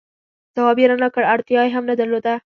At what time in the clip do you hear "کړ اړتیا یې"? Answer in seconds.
1.13-1.73